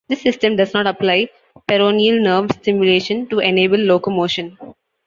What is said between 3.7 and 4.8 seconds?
locomotion.